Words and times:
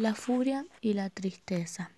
La 0.00 0.14
furia 0.14 0.64
y 0.80 0.92
la 0.92 1.10
tristeza. 1.10 1.90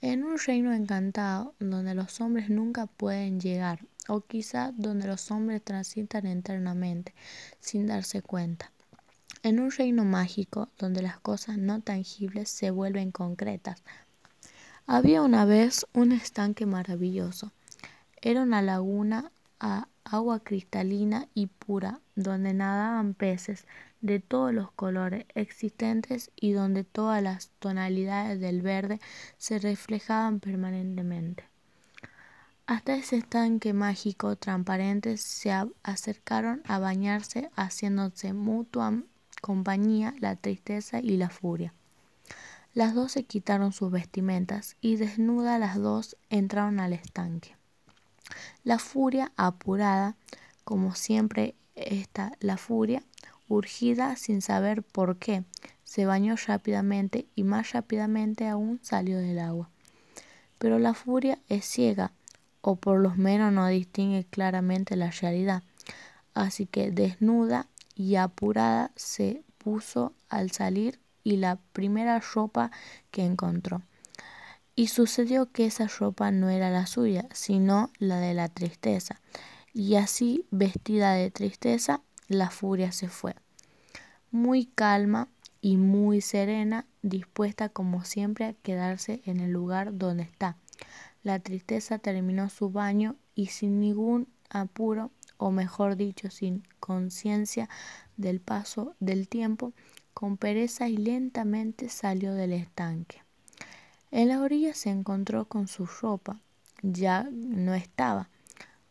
En 0.00 0.22
un 0.22 0.38
reino 0.38 0.72
encantado 0.72 1.52
donde 1.58 1.96
los 1.96 2.20
hombres 2.20 2.48
nunca 2.48 2.86
pueden 2.86 3.40
llegar, 3.40 3.80
o 4.06 4.20
quizá 4.20 4.70
donde 4.70 5.08
los 5.08 5.32
hombres 5.32 5.64
transitan 5.64 6.26
eternamente 6.26 7.12
sin 7.58 7.88
darse 7.88 8.22
cuenta. 8.22 8.70
En 9.42 9.58
un 9.58 9.72
reino 9.72 10.04
mágico 10.04 10.68
donde 10.78 11.02
las 11.02 11.18
cosas 11.18 11.58
no 11.58 11.80
tangibles 11.80 12.50
se 12.50 12.70
vuelven 12.70 13.10
concretas. 13.10 13.82
Había 14.86 15.22
una 15.22 15.44
vez 15.44 15.86
un 15.92 16.12
estanque 16.12 16.66
maravilloso. 16.66 17.50
Era 18.22 18.42
una 18.42 18.62
laguna 18.62 19.32
a 19.58 19.88
agua 20.10 20.40
cristalina 20.40 21.28
y 21.34 21.46
pura, 21.46 22.00
donde 22.14 22.54
nadaban 22.54 23.14
peces 23.14 23.66
de 24.00 24.20
todos 24.20 24.54
los 24.54 24.70
colores 24.72 25.26
existentes 25.34 26.30
y 26.36 26.52
donde 26.52 26.84
todas 26.84 27.22
las 27.22 27.50
tonalidades 27.58 28.40
del 28.40 28.62
verde 28.62 29.00
se 29.36 29.58
reflejaban 29.58 30.40
permanentemente. 30.40 31.44
Hasta 32.66 32.96
ese 32.96 33.18
estanque 33.18 33.72
mágico 33.72 34.36
transparente 34.36 35.16
se 35.18 35.52
acercaron 35.82 36.62
a 36.66 36.78
bañarse 36.78 37.50
haciéndose 37.54 38.32
mutua 38.32 39.02
compañía 39.40 40.14
la 40.18 40.34
tristeza 40.34 41.00
y 41.00 41.16
la 41.16 41.30
furia. 41.30 41.72
Las 42.74 42.94
dos 42.94 43.12
se 43.12 43.24
quitaron 43.24 43.72
sus 43.72 43.90
vestimentas 43.90 44.76
y 44.80 44.96
desnudas 44.96 45.58
las 45.60 45.76
dos 45.76 46.16
entraron 46.28 46.80
al 46.80 46.92
estanque. 46.92 47.56
La 48.64 48.78
furia 48.78 49.32
apurada, 49.36 50.16
como 50.64 50.94
siempre 50.94 51.54
está 51.74 52.32
la 52.40 52.56
furia, 52.56 53.02
urgida 53.48 54.16
sin 54.16 54.42
saber 54.42 54.82
por 54.82 55.18
qué, 55.18 55.44
se 55.84 56.06
bañó 56.06 56.34
rápidamente 56.46 57.26
y 57.34 57.44
más 57.44 57.72
rápidamente 57.72 58.48
aún 58.48 58.80
salió 58.82 59.18
del 59.18 59.38
agua. 59.38 59.70
Pero 60.58 60.78
la 60.78 60.94
furia 60.94 61.38
es 61.48 61.64
ciega, 61.64 62.12
o 62.60 62.76
por 62.76 62.98
lo 62.98 63.14
menos 63.14 63.52
no 63.52 63.66
distingue 63.68 64.24
claramente 64.24 64.96
la 64.96 65.10
realidad, 65.10 65.62
así 66.34 66.66
que 66.66 66.90
desnuda 66.90 67.68
y 67.94 68.16
apurada 68.16 68.90
se 68.96 69.44
puso 69.58 70.12
al 70.28 70.50
salir 70.50 70.98
y 71.22 71.36
la 71.36 71.56
primera 71.72 72.20
ropa 72.20 72.70
que 73.10 73.24
encontró. 73.24 73.82
Y 74.78 74.88
sucedió 74.88 75.50
que 75.50 75.64
esa 75.64 75.88
ropa 75.88 76.30
no 76.30 76.50
era 76.50 76.70
la 76.70 76.86
suya, 76.86 77.26
sino 77.32 77.90
la 77.98 78.20
de 78.20 78.34
la 78.34 78.48
tristeza. 78.50 79.22
Y 79.72 79.96
así, 79.96 80.46
vestida 80.50 81.14
de 81.14 81.30
tristeza, 81.30 82.02
la 82.28 82.50
furia 82.50 82.92
se 82.92 83.08
fue. 83.08 83.34
Muy 84.30 84.66
calma 84.66 85.28
y 85.62 85.78
muy 85.78 86.20
serena, 86.20 86.86
dispuesta 87.00 87.70
como 87.70 88.04
siempre 88.04 88.44
a 88.44 88.52
quedarse 88.52 89.22
en 89.24 89.40
el 89.40 89.50
lugar 89.50 89.96
donde 89.96 90.24
está. 90.24 90.58
La 91.22 91.38
tristeza 91.38 91.98
terminó 91.98 92.50
su 92.50 92.70
baño 92.70 93.16
y 93.34 93.46
sin 93.46 93.80
ningún 93.80 94.28
apuro, 94.50 95.10
o 95.38 95.50
mejor 95.50 95.96
dicho, 95.96 96.30
sin 96.30 96.62
conciencia 96.80 97.68
del 98.16 98.40
paso 98.40 98.94
del 99.00 99.26
tiempo, 99.28 99.72
con 100.12 100.36
pereza 100.36 100.88
y 100.88 100.98
lentamente 100.98 101.88
salió 101.88 102.34
del 102.34 102.52
estanque. 102.52 103.25
En 104.10 104.28
la 104.28 104.40
orilla 104.40 104.72
se 104.74 104.90
encontró 104.90 105.46
con 105.46 105.66
su 105.68 105.86
ropa. 105.86 106.40
Ya 106.82 107.28
no 107.32 107.74
estaba. 107.74 108.28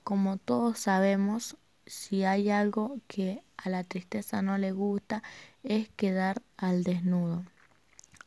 Como 0.03 0.38
todos 0.38 0.80
sabemos, 0.80 1.57
si 1.85 2.25
hay 2.25 2.49
algo 2.49 2.97
que 3.07 3.41
a 3.57 3.69
la 3.69 3.83
tristeza 3.83 4.41
no 4.41 4.57
le 4.57 4.72
gusta 4.72 5.23
es 5.63 5.89
quedar 5.95 6.41
al 6.57 6.83
desnudo. 6.83 7.44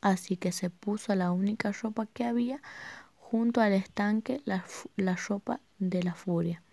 Así 0.01 0.37
que 0.37 0.51
se 0.51 0.69
puso 0.69 1.13
la 1.15 1.31
única 1.31 1.71
ropa 1.71 2.07
que 2.07 2.23
había 2.23 2.61
junto 3.19 3.61
al 3.61 3.73
estanque, 3.73 4.41
la, 4.45 4.65
la 4.95 5.15
ropa 5.15 5.59
de 5.77 6.01
la 6.03 6.15
furia. 6.15 6.63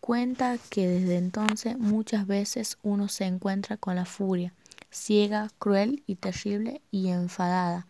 Cuenta 0.00 0.56
que 0.70 0.88
desde 0.88 1.16
entonces 1.16 1.78
muchas 1.78 2.26
veces 2.26 2.78
uno 2.82 3.08
se 3.08 3.24
encuentra 3.24 3.76
con 3.76 3.96
la 3.96 4.04
furia, 4.04 4.52
ciega, 4.90 5.50
cruel 5.58 6.02
y 6.06 6.16
terrible 6.16 6.80
y 6.90 7.08
enfadada 7.08 7.86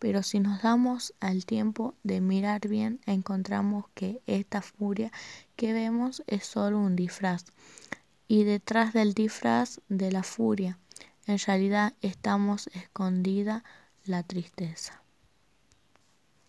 pero 0.00 0.24
si 0.24 0.40
nos 0.40 0.62
damos 0.62 1.14
al 1.20 1.44
tiempo 1.44 1.94
de 2.02 2.20
mirar 2.20 2.66
bien, 2.66 3.00
encontramos 3.06 3.84
que 3.94 4.20
esta 4.26 4.62
furia 4.62 5.12
que 5.54 5.72
vemos 5.72 6.24
es 6.26 6.44
solo 6.44 6.80
un 6.80 6.96
disfraz. 6.96 7.44
Y 8.26 8.44
detrás 8.44 8.94
del 8.94 9.12
disfraz 9.14 9.80
de 9.88 10.10
la 10.10 10.22
furia, 10.22 10.78
en 11.26 11.38
realidad 11.38 11.92
estamos 12.00 12.68
escondida 12.72 13.62
la 14.04 14.22
tristeza. 14.22 14.99